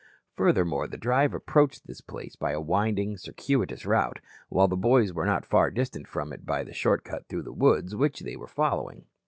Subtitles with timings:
[0.33, 5.27] Furthermore, the drive approached this place by a winding, circuitous route, while the boys were
[5.27, 9.05] not far distant from it by the shortcut through the woods which they were following.